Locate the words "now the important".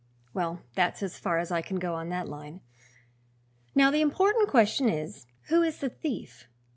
3.75-4.49